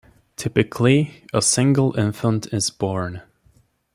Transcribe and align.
Typically, 0.35 1.25
a 1.31 1.43
single 1.43 1.95
infant 1.95 2.51
is 2.51 2.71
born. 2.71 3.21